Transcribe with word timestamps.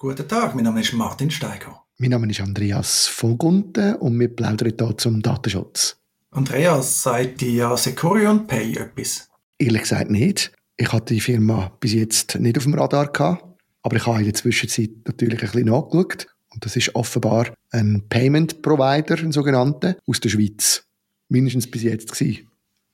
Guten 0.00 0.28
Tag, 0.28 0.54
mein 0.54 0.62
Name 0.62 0.80
ist 0.80 0.92
Martin 0.92 1.28
Steiger. 1.28 1.82
Mein 1.96 2.10
Name 2.10 2.30
ist 2.30 2.40
Andreas 2.40 3.08
Vogunten 3.08 3.96
und 3.96 4.20
wir 4.20 4.28
plaudern 4.28 4.72
hier 4.78 4.96
zum 4.96 5.20
Datenschutz. 5.22 5.96
Andreas, 6.30 7.02
sagt 7.02 7.40
dir 7.40 7.76
Securion 7.76 8.46
Pay 8.46 8.76
etwas? 8.76 9.28
Ehrlich 9.58 9.82
gesagt 9.82 10.08
nicht. 10.08 10.52
Ich 10.76 10.92
hatte 10.92 11.14
die 11.14 11.20
Firma 11.20 11.72
bis 11.80 11.94
jetzt 11.94 12.38
nicht 12.38 12.56
auf 12.56 12.62
dem 12.62 12.74
Radar 12.74 13.10
gehabt, 13.10 13.44
aber 13.82 13.96
ich 13.96 14.06
habe 14.06 14.18
in 14.20 14.26
der 14.26 14.34
Zwischenzeit 14.34 14.90
natürlich 15.04 15.42
ein 15.42 15.50
bisschen 15.50 15.68
nachgeschaut. 15.68 16.28
Und 16.50 16.64
das 16.64 16.76
ist 16.76 16.94
offenbar 16.94 17.52
ein 17.72 18.04
Payment 18.08 18.62
Provider, 18.62 19.18
ein 19.18 19.32
sogenannter, 19.32 19.96
aus 20.06 20.20
der 20.20 20.28
Schweiz. 20.28 20.84
Mindestens 21.28 21.68
bis 21.68 21.82
jetzt 21.82 22.12
gewesen. 22.12 22.48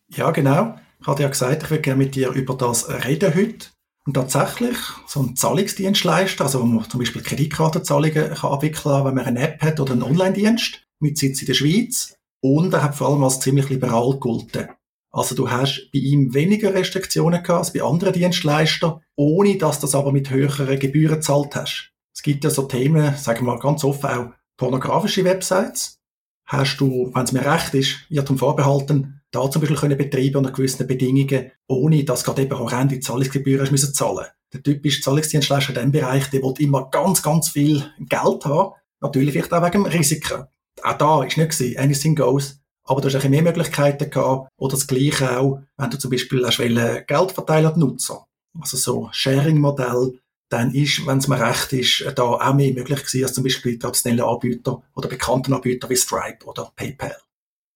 Ja, 0.08 0.30
genau. 0.30 0.76
Ich 1.02 1.06
hatte 1.06 1.24
ja 1.24 1.28
gesagt, 1.28 1.64
ich 1.64 1.70
würde 1.70 1.82
gerne 1.82 2.02
mit 2.02 2.14
dir 2.14 2.30
über 2.30 2.56
das 2.56 2.88
reden 2.88 3.34
heute. 3.34 3.73
Und 4.06 4.14
tatsächlich, 4.14 4.76
so 5.06 5.20
ein 5.20 5.34
Zahlungsdienstleister, 5.34 6.44
also 6.44 6.60
wo 6.60 6.66
man 6.66 6.88
zum 6.88 7.00
Beispiel 7.00 7.22
Kreditkartenzahlungen 7.22 8.34
kann 8.34 8.52
abwickeln 8.52 8.82
kann, 8.82 9.04
wenn 9.06 9.14
man 9.14 9.24
eine 9.24 9.40
App 9.40 9.62
hat 9.62 9.80
oder 9.80 9.92
einen 9.92 10.02
Online-Dienst 10.02 10.82
mit 11.00 11.16
Sitz 11.16 11.40
in 11.40 11.46
der 11.46 11.54
Schweiz. 11.54 12.16
Und 12.42 12.74
er 12.74 12.82
hat 12.82 12.94
vor 12.94 13.08
allem 13.08 13.24
als 13.24 13.40
ziemlich 13.40 13.70
liberal 13.70 14.12
gegolten. 14.12 14.68
Also 15.10 15.34
du 15.34 15.50
hast 15.50 15.90
bei 15.92 16.00
ihm 16.00 16.34
weniger 16.34 16.74
Restriktionen 16.74 17.42
gehabt 17.42 17.58
als 17.58 17.72
bei 17.72 17.82
anderen 17.82 18.12
Dienstleistern, 18.12 19.00
ohne 19.16 19.56
dass 19.56 19.78
du 19.78 19.86
das 19.86 19.94
aber 19.94 20.12
mit 20.12 20.28
höheren 20.28 20.78
Gebühren 20.78 21.16
gezahlt 21.16 21.56
hast. 21.56 21.92
Es 22.12 22.22
gibt 22.22 22.44
ja 22.44 22.50
so 22.50 22.62
Themen, 22.62 23.16
sagen 23.16 23.46
wir 23.46 23.54
mal 23.54 23.60
ganz 23.60 23.84
offen, 23.84 24.10
auch 24.10 24.32
pornografische 24.56 25.24
Websites. 25.24 26.00
Hast 26.46 26.78
du, 26.78 27.10
wenn 27.14 27.24
es 27.24 27.32
mir 27.32 27.46
recht 27.46 27.72
ist, 27.74 28.00
Irrtum 28.10 28.38
vorbehalten, 28.38 29.22
da 29.34 29.50
zum 29.50 29.60
Beispiel 29.60 29.78
können 29.78 29.98
betreiben 29.98 30.36
unter 30.36 30.52
gewissen 30.52 30.86
Bedingungen, 30.86 31.50
ohne 31.66 32.04
dass 32.04 32.24
gerade 32.24 32.42
eben 32.42 32.58
horrende 32.58 33.00
Zahlungsgebühren 33.00 33.70
müssen 33.70 33.94
zahlen. 33.94 34.26
Der 34.52 34.62
typische 34.62 35.00
Zahlungsdienstleister 35.00 35.70
in 35.70 35.74
diesem 35.74 35.92
Bereich, 35.92 36.30
der 36.30 36.42
will 36.42 36.54
immer 36.58 36.88
ganz, 36.90 37.22
ganz 37.22 37.48
viel 37.48 37.84
Geld 37.98 38.44
haben. 38.44 38.74
Natürlich 39.00 39.32
vielleicht 39.32 39.52
auch 39.52 39.64
wegen 39.64 39.84
dem 39.84 39.92
Risiken. 39.92 40.44
Auch 40.82 40.98
da 40.98 41.24
ist 41.24 41.36
nicht 41.36 41.50
gewesen, 41.50 41.78
anything 41.78 42.14
goes. 42.14 42.60
Aber 42.84 43.00
du 43.00 43.08
hast 43.08 43.24
ein 43.24 43.30
mehr 43.30 43.42
Möglichkeiten 43.42 44.10
gehabt. 44.10 44.50
Oder 44.56 44.74
das 44.74 44.86
Gleiche 44.86 45.38
auch, 45.38 45.60
wenn 45.76 45.90
du 45.90 45.98
zum 45.98 46.10
Beispiel 46.10 46.46
hast 46.46 46.58
Geld 46.58 47.32
verteilen 47.32 47.66
an 47.66 47.80
Nutzer. 47.80 48.26
Also 48.60 48.76
so 48.76 49.08
Sharing-Modell. 49.10 50.20
Dann 50.50 50.72
ist, 50.72 51.04
wenn 51.06 51.18
es 51.18 51.26
mir 51.26 51.40
recht 51.40 51.72
ist, 51.72 52.04
da 52.14 52.22
auch 52.22 52.54
mehr 52.54 52.72
möglich 52.72 53.00
gewesen 53.00 53.24
als 53.24 53.32
zum 53.32 53.42
Beispiel 53.42 53.78
traditionelle 53.78 54.24
Anbieter 54.24 54.82
oder 54.94 55.08
bekannten 55.08 55.54
Anbieter 55.54 55.88
wie 55.88 55.96
Stripe 55.96 56.44
oder 56.44 56.70
PayPal. 56.76 57.16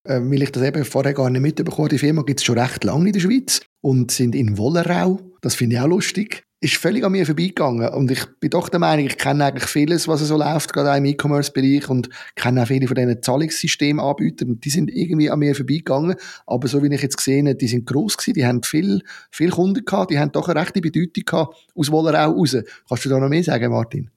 Äh, 0.08 0.22
weil 0.22 0.42
ich 0.42 0.52
das 0.52 0.62
eben 0.62 0.84
vorher 0.84 1.12
gar 1.12 1.28
nicht 1.28 1.42
mitbekommen 1.42 1.90
Die 1.90 1.98
Firma 1.98 2.22
gibt 2.22 2.40
es 2.40 2.46
schon 2.46 2.58
recht 2.58 2.82
lange 2.82 3.08
in 3.08 3.12
der 3.12 3.20
Schweiz 3.20 3.60
und 3.82 4.10
sind 4.10 4.34
in 4.34 4.56
Wollerau. 4.56 5.20
Das 5.42 5.54
finde 5.54 5.76
ich 5.76 5.82
auch 5.82 5.86
lustig. 5.86 6.44
Ist 6.60 6.76
völlig 6.76 7.04
an 7.04 7.12
mir 7.12 7.26
vorbeigegangen. 7.26 7.88
Und 7.90 8.10
ich 8.10 8.24
bin 8.40 8.50
doch 8.50 8.70
der 8.70 8.80
Meinung, 8.80 9.06
ich 9.06 9.18
kenne 9.18 9.44
eigentlich 9.44 9.68
vieles, 9.68 10.08
was 10.08 10.26
so 10.26 10.36
läuft, 10.36 10.72
gerade 10.72 10.90
auch 10.90 10.96
im 10.96 11.04
E-Commerce-Bereich 11.04 11.88
und 11.88 12.08
kenne 12.34 12.62
auch 12.62 12.66
viele 12.66 12.88
von 12.88 12.96
diesen 12.96 13.22
Zahlungssystemanbietern. 13.22 14.58
Die 14.58 14.70
sind 14.70 14.90
irgendwie 14.90 15.30
an 15.30 15.38
mir 15.38 15.54
vorbeigegangen. 15.54 16.16
Aber 16.46 16.66
so 16.66 16.82
wie 16.82 16.92
ich 16.92 17.02
jetzt 17.02 17.18
gesehen 17.18 17.46
habe, 17.46 17.56
die 17.56 17.68
sind 17.68 17.86
gross 17.86 18.16
gewesen, 18.16 18.34
die 18.34 18.46
haben 18.46 18.62
viel, 18.62 19.02
viel 19.30 19.50
Kunden 19.50 19.84
gehabt, 19.84 20.10
die 20.10 20.18
haben 20.18 20.32
doch 20.32 20.48
eine 20.48 20.58
rechte 20.58 20.80
Bedeutung 20.80 21.24
gehabt 21.26 21.54
aus 21.76 21.92
Wollerau 21.92 22.32
raus. 22.32 22.56
Kannst 22.88 23.04
du 23.04 23.08
da 23.10 23.20
noch 23.20 23.28
mehr 23.28 23.44
sagen, 23.44 23.70
Martin? 23.70 24.10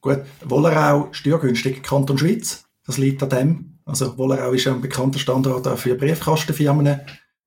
Gut, 0.00 0.20
Wollerau, 0.44 1.08
steuergünstig, 1.10 1.82
Kanton 1.82 2.16
Schweiz. 2.16 2.64
Das 2.86 2.96
liegt 2.96 3.22
an 3.22 3.28
dem. 3.28 3.71
Also 3.84 4.16
Wollerau 4.18 4.52
ist 4.52 4.64
ja 4.64 4.72
ein 4.72 4.80
bekannter 4.80 5.18
Standort 5.18 5.66
auch 5.66 5.78
für 5.78 5.94
Briefkastenfirmen, 5.94 7.00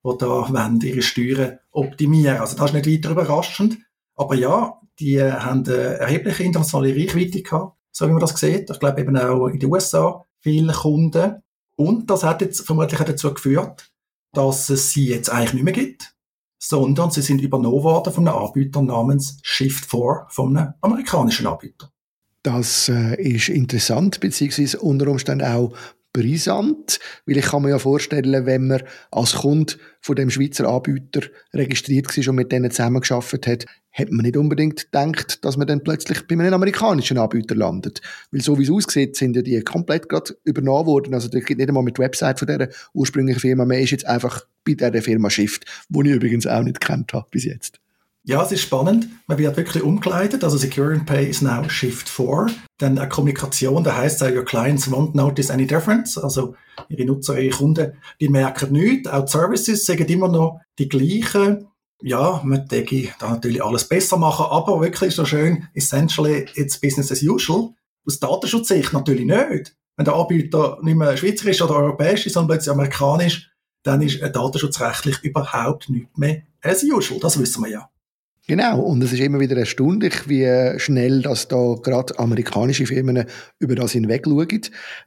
die 0.04 0.18
da 0.20 0.28
wollen, 0.28 0.82
ihre 0.82 1.02
Steuern 1.02 1.60
optimieren. 1.72 2.38
Also 2.38 2.58
das 2.58 2.72
ist 2.72 2.74
nicht 2.74 2.88
weiter 2.88 3.12
überraschend. 3.12 3.78
Aber 4.16 4.36
ja, 4.36 4.80
die 5.00 5.22
haben 5.22 5.66
eine 5.66 5.76
erhebliche 5.76 6.44
internationale 6.44 6.96
Reichweite 6.96 7.42
gehabt, 7.42 7.78
so 7.92 8.08
wie 8.08 8.12
man 8.12 8.22
das 8.22 8.40
sieht. 8.40 8.70
Ich 8.70 8.80
glaube 8.80 9.02
eben 9.02 9.18
auch 9.18 9.48
in 9.48 9.60
den 9.60 9.72
USA 9.72 10.26
viele 10.40 10.74
Kunden. 10.74 11.42
Und 11.76 12.10
das 12.10 12.24
hat 12.24 12.42
jetzt 12.42 12.66
vermutlich 12.66 13.00
auch 13.00 13.06
dazu 13.06 13.34
geführt, 13.34 13.92
dass 14.34 14.70
es 14.70 14.92
sie 14.92 15.08
jetzt 15.08 15.30
eigentlich 15.30 15.54
nicht 15.54 15.64
mehr 15.64 15.74
gibt, 15.74 16.16
sondern 16.60 17.12
sie 17.12 17.22
sind 17.22 17.42
übernommen 17.42 17.84
worden 17.84 18.14
von 18.14 18.28
einem 18.28 18.38
Anbieter 18.38 18.82
namens 18.82 19.40
Shift4, 19.44 20.30
von 20.30 20.56
einem 20.56 20.74
amerikanischen 20.82 21.48
Anbieter. 21.48 21.92
Das 22.44 22.90
äh, 22.90 23.16
ist 23.16 23.50
interessant, 23.50 24.20
beziehungsweise 24.20 24.80
unter 24.80 25.08
Umständen 25.08 25.46
auch 25.46 25.74
brisant, 26.16 27.00
weil 27.26 27.38
ich 27.38 27.46
kann 27.46 27.62
mir 27.62 27.72
ja 27.72 27.80
vorstellen, 27.80 28.46
wenn 28.46 28.68
man 28.68 28.84
als 29.12 29.34
Kunde 29.34 29.74
von 30.00 30.16
dem 30.16 30.30
Schweizer 30.30 30.70
Anbieter 30.70 31.22
registriert 31.54 32.08
war 32.08 32.30
und 32.30 32.36
mit 32.36 32.52
denen 32.54 32.72
zusammengearbeitet 32.72 33.48
hat, 33.48 33.66
hat 33.92 34.12
man 34.12 34.26
nicht 34.26 34.38
unbedingt 34.38 34.92
gedacht, 34.92 35.44
dass 35.44 35.58
man 35.58 35.68
dann 35.68 35.84
plötzlich 35.84 36.26
bei 36.26 36.36
einem 36.36 36.54
amerikanischen 36.54 37.18
Anbieter 37.18 37.56
landet. 37.56 38.02
Weil 38.32 38.42
so 38.42 38.58
wie 38.58 38.64
es 38.64 38.72
aussieht, 38.72 39.18
sind 39.18 39.36
ja 39.36 39.42
die 39.42 39.60
komplett 39.62 40.08
gerade 40.08 40.38
übernommen 40.46 40.86
worden. 40.86 41.14
Also 41.14 41.28
da 41.28 41.40
geht 41.40 41.58
nicht 41.58 41.68
einmal 41.68 41.84
mit 41.84 41.98
der 41.98 42.06
Website 42.06 42.40
von 42.40 42.48
dieser 42.48 42.70
ursprünglichen 42.94 43.42
Firma, 43.42 43.66
man 43.66 43.80
ist 43.80 43.92
jetzt 43.92 44.06
einfach 44.06 44.46
bei 44.64 44.74
dieser 44.74 45.02
Firma 45.02 45.30
Shift, 45.30 45.66
die 45.90 46.10
ich 46.10 46.16
übrigens 46.16 46.48
auch 46.48 46.64
nicht 46.64 46.80
kennt 46.80 47.12
habe 47.12 47.28
bis 47.30 47.44
jetzt. 47.44 47.80
Ja, 48.28 48.42
es 48.42 48.52
ist 48.52 48.62
spannend. 48.62 49.08
Man 49.28 49.38
wird 49.38 49.56
wirklich 49.56 49.84
umgeleitet. 49.84 50.44
Also 50.44 50.58
Secure 50.58 50.94
and 50.94 51.06
Pay 51.06 51.30
is 51.30 51.44
now 51.44 51.70
Shift 51.70 52.10
4. 52.10 52.48
Dann 52.80 52.98
eine 52.98 53.08
Kommunikation, 53.08 53.84
da 53.84 53.96
heißt 53.96 54.20
es, 54.24 54.36
your 54.36 54.44
clients 54.44 54.90
won't 54.90 55.16
notice 55.16 55.52
any 55.52 55.68
difference. 55.68 56.18
Also 56.18 56.56
ihre 56.90 57.06
Nutzer, 57.06 57.38
ihre 57.38 57.56
Kunden, 57.56 57.94
die 58.20 58.30
merken 58.30 58.74
nichts. 58.74 59.08
Auch 59.08 59.26
die 59.26 59.32
Services 59.32 59.86
sagen 59.86 60.08
immer 60.08 60.28
noch 60.28 60.60
die 60.80 60.90
gleichen. 60.90 61.68
Ja, 62.02 62.42
man 62.44 62.68
denke 62.68 63.14
da 63.20 63.30
natürlich 63.30 63.64
alles 63.64 63.88
besser 63.88 64.18
machen, 64.18 64.48
aber 64.50 64.82
wirklich 64.82 65.14
so 65.14 65.24
schön, 65.24 65.68
essentially 65.76 66.48
it's 66.56 66.80
business 66.80 67.12
as 67.12 67.22
usual. 67.22 67.76
Aus 68.08 68.20
Datenschutzsicht 68.20 68.92
natürlich 68.92 69.26
nicht. 69.26 69.76
Wenn 69.98 70.06
der 70.06 70.16
Anbieter 70.16 70.80
nicht 70.82 70.98
mehr 70.98 71.16
schweizerisch 71.16 71.62
oder 71.62 71.76
europäisch 71.76 72.26
ist, 72.26 72.34
sondern 72.34 72.58
plötzlich 72.58 72.74
amerikanisch, 72.74 73.52
dann 73.84 74.02
ist 74.02 74.20
datenschutzrechtlich 74.20 75.24
überhaupt 75.24 75.90
nicht 75.90 76.18
mehr 76.18 76.42
as 76.64 76.84
usual. 76.84 77.20
Das 77.20 77.40
wissen 77.40 77.64
wir 77.64 77.70
ja. 77.70 77.90
Genau, 78.48 78.80
und 78.80 79.04
es 79.04 79.12
ist 79.12 79.22
immer 79.22 79.40
wieder 79.40 79.58
erstaunlich, 79.58 80.30
wie 80.30 80.78
schnell 80.80 81.24
dass 81.24 81.48
da 81.48 81.78
gerade 81.82 82.20
amerikanische 82.20 82.86
Firmen 82.86 83.26
über 83.58 83.74
das 83.74 83.94
hinweg 83.94 84.26
schauen. 84.26 84.62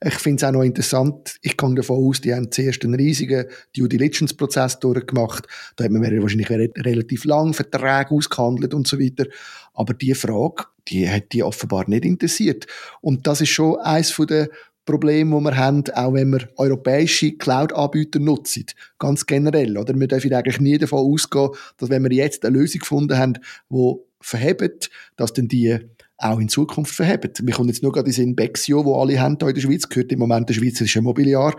Ich 0.04 0.14
finde 0.14 0.36
es 0.38 0.44
auch 0.44 0.50
noch 0.50 0.64
interessant, 0.64 1.36
ich 1.42 1.56
gehe 1.56 1.74
davon 1.76 2.04
aus, 2.04 2.20
die 2.20 2.34
haben 2.34 2.50
zuerst 2.50 2.82
einen 2.84 2.94
riesigen 2.94 3.44
Due 3.76 3.88
Diligence-Prozess 3.88 4.80
durchgemacht. 4.80 5.46
Da 5.76 5.84
hat 5.84 5.92
man 5.92 6.02
wahrscheinlich 6.02 6.50
relativ 6.50 7.24
lang 7.26 7.54
Verträge 7.54 8.10
ausgehandelt 8.10 8.74
und 8.74 8.88
so 8.88 8.98
weiter. 8.98 9.26
Aber 9.72 9.94
die 9.94 10.14
Frage, 10.14 10.64
die 10.88 11.08
hat 11.08 11.32
die 11.32 11.44
offenbar 11.44 11.88
nicht 11.88 12.04
interessiert. 12.04 12.66
Und 13.00 13.28
das 13.28 13.40
ist 13.40 13.50
schon 13.50 13.76
eins 13.76 14.10
von 14.10 14.26
den 14.26 14.48
Problem, 14.88 15.30
das 15.30 15.42
wir 15.42 15.56
haben, 15.56 15.84
auch 15.94 16.14
wenn 16.14 16.30
wir 16.30 16.48
europäische 16.56 17.32
Cloud-Anbieter 17.32 18.18
nutzen. 18.18 18.66
Ganz 18.98 19.26
generell. 19.26 19.76
Oder 19.76 19.94
wir 19.94 20.08
dürfen 20.08 20.32
eigentlich 20.32 20.60
nie 20.60 20.78
davon 20.78 21.12
ausgehen, 21.12 21.50
dass 21.76 21.90
wenn 21.90 22.02
wir 22.02 22.12
jetzt 22.12 22.44
eine 22.44 22.58
Lösung 22.58 22.80
gefunden 22.80 23.18
haben, 23.18 23.34
die 23.70 23.94
verhebt, 24.20 24.90
dass 25.16 25.32
dann 25.32 25.48
die 25.48 25.78
auch 26.16 26.40
in 26.40 26.48
Zukunft 26.48 26.94
verhebt. 26.94 27.46
Wir 27.46 27.54
kommen 27.54 27.68
jetzt 27.68 27.82
nur 27.82 27.92
gerade 27.92 28.10
in 28.10 28.34
Bexio, 28.34 28.84
wo 28.84 29.00
alle 29.00 29.20
haben 29.20 29.36
hier 29.38 29.48
in 29.48 29.54
der 29.54 29.60
Schweiz, 29.60 29.88
gehört 29.88 30.10
im 30.10 30.18
Moment 30.18 30.48
der 30.48 30.54
schweizerische 30.54 31.00
Mobiliar. 31.00 31.56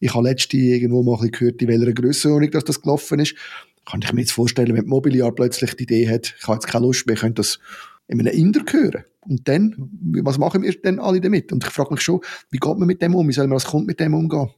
Ich 0.00 0.14
habe 0.14 0.28
letztens 0.28 0.64
irgendwo 0.64 1.02
mal 1.02 1.20
ein 1.22 1.30
gehört, 1.30 1.62
in 1.62 1.68
welcher 1.68 1.92
Grössenordnung 1.92 2.50
das 2.50 2.82
gelaufen 2.82 3.20
ist. 3.20 3.36
Kann 3.88 4.00
ich 4.02 4.12
mir 4.12 4.22
jetzt 4.22 4.32
vorstellen, 4.32 4.76
wenn 4.76 4.86
Mobiliar 4.86 5.32
plötzlich 5.32 5.74
die 5.76 5.84
Idee 5.84 6.08
hat, 6.08 6.34
ich 6.38 6.46
habe 6.48 6.54
jetzt 6.54 6.66
keine 6.66 6.86
Lust 6.86 7.06
mehr, 7.06 7.16
könnte 7.16 7.40
das 7.40 7.60
in 8.10 8.20
einem 8.20 8.36
Inder 8.36 8.62
hören. 8.70 9.04
Und 9.20 9.48
dann, 9.48 9.90
was 10.22 10.38
machen 10.38 10.62
wir 10.62 10.72
denn 10.80 10.98
alle 10.98 11.20
damit? 11.20 11.52
Und 11.52 11.64
ich 11.64 11.70
frage 11.70 11.92
mich 11.92 12.00
schon, 12.00 12.20
wie 12.50 12.58
geht 12.58 12.78
man 12.78 12.86
mit 12.86 13.02
dem 13.02 13.14
um? 13.14 13.28
Wie 13.28 13.32
soll 13.32 13.46
man 13.46 13.54
als 13.54 13.66
Kunde 13.66 13.86
mit 13.86 14.00
dem 14.00 14.14
umgehen? 14.14 14.50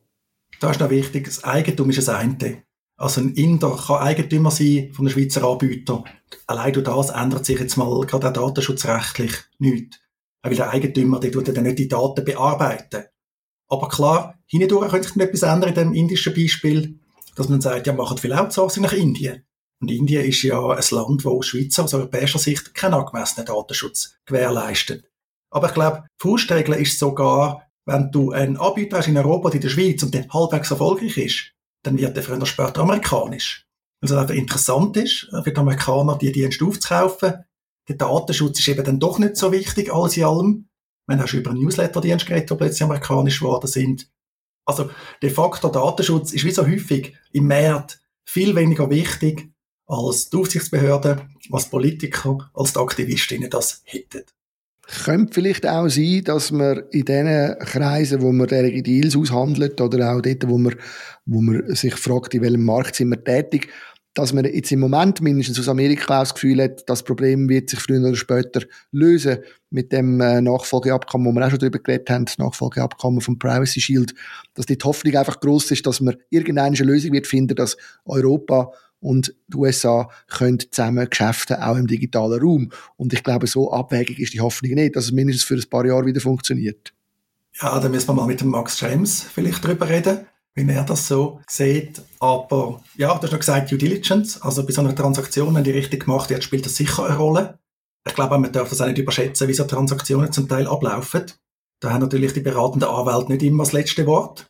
Da 0.60 0.70
ist 0.70 0.80
noch 0.80 0.90
wichtig, 0.90 1.24
das 1.24 1.44
Eigentum 1.44 1.90
ist 1.90 1.98
das 1.98 2.08
eine. 2.08 2.62
Also 2.96 3.20
ein 3.20 3.34
Inder 3.34 3.76
kann 3.86 4.02
Eigentümer 4.02 4.50
sein 4.50 4.90
von 4.92 5.06
einem 5.06 5.12
Schweizer 5.12 5.42
Anbieter. 5.42 6.04
Allein 6.46 6.72
durch 6.72 6.84
das 6.84 7.10
ändert 7.10 7.44
sich 7.44 7.58
jetzt 7.58 7.76
mal 7.76 8.00
gerade 8.06 8.28
auch 8.28 8.32
datenschutzrechtlich 8.32 9.32
nichts. 9.58 9.98
Weil 10.42 10.54
der 10.54 10.70
Eigentümer, 10.70 11.18
der 11.18 11.32
tut 11.32 11.48
dann 11.48 11.64
nicht 11.64 11.78
die 11.78 11.88
Daten 11.88 12.24
bearbeiten. 12.24 13.04
Aber 13.68 13.88
klar, 13.88 14.38
hindurch 14.46 14.90
könnte 14.90 15.08
sich 15.08 15.16
etwas 15.16 15.42
ändern 15.42 15.70
in 15.70 15.74
dem 15.74 15.94
indischen 15.94 16.34
Beispiel, 16.34 17.00
dass 17.34 17.48
man 17.48 17.60
sagt, 17.60 17.86
ja, 17.86 17.92
machen 17.92 18.18
viel 18.18 18.32
Outsourcing 18.32 18.82
nach 18.82 18.92
Indien. 18.92 19.44
Und 19.82 19.90
Indien 19.90 20.24
ist 20.24 20.42
ja 20.44 20.64
ein 20.64 20.84
Land, 20.92 21.24
wo 21.24 21.38
aus 21.38 21.46
Schweizer, 21.46 21.82
aus 21.82 21.92
europäischer 21.92 22.38
Sicht 22.38 22.72
keinen 22.72 22.94
angemessenen 22.94 23.46
Datenschutz 23.46 24.16
gewährleistet. 24.26 25.10
Aber 25.50 25.66
ich 25.66 25.74
glaube, 25.74 26.04
Faustregel 26.18 26.76
ist 26.76 27.00
sogar, 27.00 27.68
wenn 27.84 28.12
du 28.12 28.30
einen 28.30 28.56
Anbieter 28.56 28.98
hast 28.98 29.08
in 29.08 29.18
Europa 29.18 29.48
oder 29.48 29.56
in 29.56 29.60
der 29.60 29.68
Schweiz 29.70 30.00
und 30.04 30.14
der 30.14 30.28
halbwegs 30.32 30.70
erfolgreich 30.70 31.18
ist, 31.18 31.52
dann 31.82 31.98
wird 31.98 32.16
der 32.16 32.22
früher 32.22 32.36
oder 32.36 32.46
später 32.46 32.82
amerikanisch. 32.82 33.66
Weil 34.00 34.10
es 34.10 34.16
einfach 34.16 34.34
interessant 34.34 34.96
ist, 34.96 35.28
für 35.42 35.50
die 35.50 35.56
Amerikaner 35.56 36.16
die 36.16 36.30
Dienste 36.30 36.64
aufzukaufen. 36.64 37.44
Der 37.88 37.96
Datenschutz 37.96 38.60
ist 38.60 38.68
eben 38.68 38.84
dann 38.84 39.00
doch 39.00 39.18
nicht 39.18 39.36
so 39.36 39.50
wichtig, 39.50 39.92
alles 39.92 40.16
in 40.16 40.24
allem. 40.24 40.68
Man 41.08 41.20
hast 41.20 41.32
über 41.32 41.52
Newsletter-Dienste 41.52 42.28
geredet, 42.28 42.50
die 42.50 42.54
plötzlich 42.54 42.84
amerikanisch 42.84 43.40
geworden 43.40 43.66
sind. 43.66 44.08
Also, 44.64 44.90
de 45.20 45.30
facto 45.30 45.68
Datenschutz 45.68 46.32
ist 46.32 46.44
wie 46.44 46.52
so 46.52 46.64
häufig 46.64 47.16
im 47.32 47.48
März 47.48 47.98
viel 48.24 48.54
weniger 48.54 48.88
wichtig 48.88 49.51
als 49.92 50.30
die 50.30 50.36
Aufsichtsbehörden, 50.38 51.20
als 51.50 51.66
Politiker, 51.66 52.50
als 52.54 52.72
die 52.72 52.78
Aktivistinnen 52.78 53.50
das 53.50 53.82
hätten. 53.84 54.22
Könnte 55.04 55.34
vielleicht 55.34 55.66
auch 55.66 55.88
sein, 55.88 56.22
dass 56.24 56.50
man 56.50 56.82
in 56.90 57.04
den 57.04 57.56
Kreisen, 57.60 58.20
wo 58.20 58.32
man 58.32 58.48
derige 58.48 58.82
Deals 58.82 59.16
aushandelt 59.16 59.80
oder 59.80 60.12
auch 60.12 60.20
dort, 60.20 60.48
wo 60.48 60.58
man, 60.58 60.74
wo 61.24 61.40
man 61.40 61.74
sich 61.74 61.94
fragt, 61.94 62.34
in 62.34 62.42
welchem 62.42 62.64
Markt 62.64 62.96
sind 62.96 63.10
wir 63.10 63.22
tätig, 63.22 63.68
dass 64.14 64.32
man 64.32 64.44
jetzt 64.44 64.72
im 64.72 64.80
Moment 64.80 65.20
mindestens 65.20 65.58
aus 65.58 65.68
Amerika 65.68 66.18
auch 66.18 66.22
das 66.22 66.34
Gefühl 66.34 66.62
hat, 66.62 66.88
das 66.88 67.02
Problem 67.02 67.48
wird 67.48 67.70
sich 67.70 67.80
früher 67.80 68.00
oder 68.00 68.16
später 68.16 68.62
lösen 68.90 69.38
mit 69.70 69.92
dem 69.92 70.20
äh, 70.20 70.40
Nachfolgeabkommen, 70.42 71.28
wo 71.28 71.38
wir 71.38 71.46
auch 71.46 71.50
schon 71.50 71.60
darüber 71.60 71.78
geredet 71.78 72.10
haben, 72.10 72.26
das 72.26 72.36
Nachfolgeabkommen 72.36 73.20
vom 73.20 73.38
Privacy 73.38 73.80
Shield, 73.80 74.14
dass 74.54 74.66
die 74.66 74.76
Hoffnung 74.82 75.14
einfach 75.16 75.40
groß 75.40 75.70
ist, 75.70 75.86
dass 75.86 76.00
man 76.00 76.16
irgendeine 76.28 76.76
Lösung 76.76 77.12
wird 77.12 77.26
finden, 77.26 77.54
dass 77.54 77.76
Europa 78.04 78.72
und 79.02 79.34
die 79.48 79.56
USA 79.56 80.08
können 80.28 80.58
zusammen 80.58 81.08
Geschäfte 81.10 81.66
auch 81.66 81.76
im 81.76 81.86
digitalen 81.86 82.40
Raum. 82.40 82.70
Und 82.96 83.12
ich 83.12 83.22
glaube, 83.22 83.46
so 83.46 83.72
abwägig 83.72 84.18
ist 84.18 84.32
die 84.32 84.40
Hoffnung 84.40 84.72
nicht, 84.72 84.96
dass 84.96 85.04
es 85.04 85.12
mindestens 85.12 85.44
für 85.44 85.54
ein 85.54 85.68
paar 85.68 85.84
Jahre 85.84 86.06
wieder 86.06 86.20
funktioniert. 86.20 86.94
Ja, 87.60 87.78
da 87.78 87.88
müssen 87.88 88.08
wir 88.08 88.14
mal 88.14 88.26
mit 88.26 88.40
dem 88.40 88.48
Max 88.48 88.80
James 88.80 89.22
vielleicht 89.22 89.62
drüber 89.62 89.88
reden 89.88 90.26
wie 90.54 90.70
er 90.70 90.84
das 90.84 91.08
so 91.08 91.40
sieht. 91.48 92.02
Aber 92.20 92.82
ja, 92.96 93.14
du 93.14 93.22
hast 93.22 93.32
noch 93.32 93.38
gesagt 93.38 93.70
Due 93.70 93.78
Diligence. 93.78 94.40
Also 94.42 94.64
bei 94.64 94.72
so 94.72 94.80
einer 94.80 94.94
Transaktion, 94.94 95.54
wenn 95.54 95.64
die 95.64 95.70
richtig 95.70 96.04
gemacht 96.04 96.30
wird, 96.30 96.44
spielt 96.44 96.66
das 96.66 96.76
sicher 96.76 97.06
eine 97.06 97.16
Rolle. 97.16 97.58
Ich 98.06 98.14
glaube, 98.14 98.38
man 98.38 98.52
darf 98.52 98.68
das 98.68 98.80
auch 98.80 98.86
nicht 98.86 98.98
überschätzen, 98.98 99.48
wie 99.48 99.54
so 99.54 99.64
Transaktionen 99.64 100.32
zum 100.32 100.48
Teil 100.48 100.66
ablaufen. 100.66 101.24
Da 101.80 101.92
haben 101.92 102.00
natürlich 102.00 102.32
die 102.32 102.40
beratenden 102.40 102.88
Anwälte 102.88 103.32
nicht 103.32 103.42
immer 103.42 103.64
das 103.64 103.72
letzte 103.72 104.06
Wort. 104.06 104.46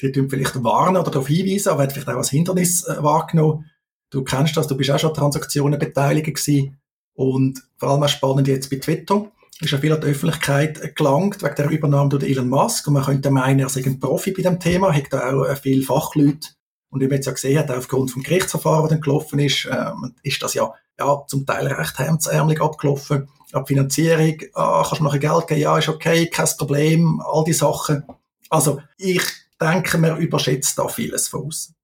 Die 0.00 0.12
tun 0.12 0.28
vielleicht 0.28 0.62
warnen 0.62 0.98
oder 0.98 1.10
darauf 1.10 1.28
hinweisen, 1.28 1.70
aber 1.70 1.88
vielleicht 1.88 2.08
auch 2.08 2.16
als 2.16 2.30
Hindernis 2.30 2.86
äh, 2.86 3.02
wahrgenommen. 3.02 3.70
Du 4.16 4.24
kennst 4.24 4.56
das, 4.56 4.66
du 4.66 4.74
bist 4.74 4.90
auch 4.90 4.98
schon 4.98 5.10
an 5.10 5.16
Transaktionen 5.16 5.78
beteiligt 5.78 6.24
gewesen. 6.24 6.80
Und 7.12 7.62
vor 7.76 7.90
allem 7.90 8.02
auch 8.02 8.08
spannend 8.08 8.48
jetzt 8.48 8.70
bei 8.70 8.78
Twitter 8.78 9.30
ist 9.60 9.72
ja 9.72 9.76
viel 9.76 9.92
an 9.92 10.00
die 10.00 10.06
Öffentlichkeit 10.06 10.96
gelangt, 10.96 11.42
wegen 11.42 11.54
der 11.54 11.68
Übernahme 11.68 12.08
durch 12.08 12.24
Elon 12.24 12.48
Musk. 12.48 12.88
Und 12.88 12.94
man 12.94 13.04
könnte 13.04 13.30
meinen, 13.30 13.60
er 13.60 13.68
sei 13.68 13.84
ein 13.84 14.00
Profi 14.00 14.30
bei 14.30 14.40
dem 14.40 14.58
Thema, 14.58 14.90
hat 14.94 15.12
da 15.12 15.34
auch 15.34 15.44
äh, 15.44 15.54
viele 15.54 15.82
Fachleute. 15.82 16.48
Und 16.88 17.02
wie 17.02 17.08
man 17.08 17.16
jetzt 17.16 17.26
ja 17.26 17.32
gesehen 17.32 17.58
hat, 17.58 17.70
aufgrund 17.70 18.10
vom 18.10 18.22
Gerichtsverfahren, 18.22 18.84
das 18.84 18.90
dann 18.92 19.02
gelaufen 19.02 19.38
ist, 19.38 19.66
äh, 19.66 19.90
ist 20.22 20.42
das 20.42 20.54
ja, 20.54 20.72
ja 20.98 21.22
zum 21.26 21.44
Teil 21.44 21.66
recht 21.66 21.98
hemdsärmelig 21.98 22.62
abgelaufen. 22.62 23.28
Ab 23.52 23.68
Finanzierung, 23.68 24.38
ah, 24.54 24.82
kannst 24.82 25.00
du 25.00 25.04
noch 25.04 25.20
Geld 25.20 25.46
geben? 25.46 25.60
Ja, 25.60 25.76
ist 25.76 25.90
okay, 25.90 26.30
kein 26.30 26.48
Problem, 26.56 27.20
all 27.20 27.44
die 27.44 27.52
Sachen. 27.52 28.02
Also, 28.48 28.80
ich 28.96 29.22
denke, 29.60 29.98
man 29.98 30.16
überschätzt 30.16 30.78
da 30.78 30.88
vieles 30.88 31.28
von 31.28 31.42
uns. 31.42 31.75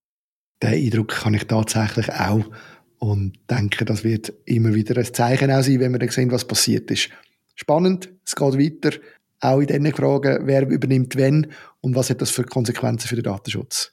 Den 0.62 0.74
Eindruck 0.74 1.08
kann 1.08 1.34
ich 1.34 1.44
tatsächlich 1.44 2.08
auch 2.12 2.44
und 2.98 3.32
denke, 3.50 3.84
das 3.84 4.04
wird 4.04 4.32
immer 4.44 4.74
wieder 4.74 4.96
ein 4.96 5.12
Zeichen 5.12 5.50
auch 5.50 5.62
sein, 5.62 5.80
wenn 5.80 5.92
wir 5.92 5.98
dann 5.98 6.08
sehen, 6.10 6.30
was 6.30 6.46
passiert 6.46 6.90
ist. 6.90 7.08
Spannend, 7.56 8.10
es 8.24 8.36
geht 8.36 8.54
weiter. 8.54 8.96
Auch 9.40 9.58
in 9.58 9.66
diesen 9.66 9.92
Fragen, 9.92 10.46
wer 10.46 10.68
übernimmt 10.68 11.16
wenn 11.16 11.48
und 11.80 11.96
was 11.96 12.10
hat 12.10 12.22
das 12.22 12.30
für 12.30 12.44
Konsequenzen 12.44 13.08
für 13.08 13.16
den 13.16 13.24
Datenschutz. 13.24 13.92